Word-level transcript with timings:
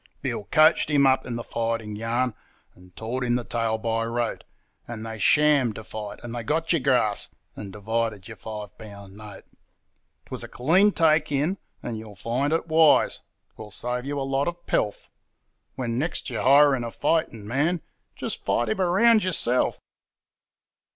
Bill 0.23 0.45
coached 0.45 0.89
him 0.89 1.05
up 1.05 1.27
in 1.27 1.35
the 1.35 1.43
fighting 1.43 1.95
yarn, 1.95 2.33
and 2.73 2.95
taught 2.95 3.23
him 3.23 3.35
the 3.35 3.43
tale 3.43 3.77
by 3.77 4.03
rote, 4.03 4.43
And 4.87 5.05
they 5.05 5.19
shammed 5.19 5.75
to 5.75 5.83
fight, 5.83 6.19
and 6.23 6.33
they 6.33 6.41
got 6.41 6.73
your 6.73 6.79
grass 6.79 7.29
and 7.55 7.71
divided 7.71 8.27
your 8.27 8.37
five 8.37 8.75
pound 8.79 9.15
note. 9.15 9.43
'Twas 10.25 10.43
a 10.43 10.47
clean 10.47 10.91
take 10.91 11.31
in, 11.31 11.59
and 11.83 11.99
you'll 11.99 12.15
find 12.15 12.51
it 12.51 12.67
wise 12.67 13.19
'twill 13.55 13.69
save 13.69 14.05
you 14.05 14.19
a 14.19 14.23
lot 14.23 14.47
of 14.47 14.65
pelf 14.65 15.07
When 15.75 15.99
next 15.99 16.31
you're 16.31 16.41
hiring 16.41 16.83
a 16.83 16.89
fighting 16.89 17.45
man, 17.45 17.81
just 18.15 18.43
fight 18.43 18.69
him 18.69 18.79
a 18.79 18.87
round 18.89 19.23
yourself.' 19.23 19.79